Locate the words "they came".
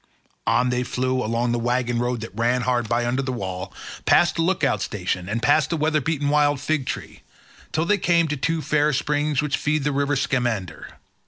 7.85-8.27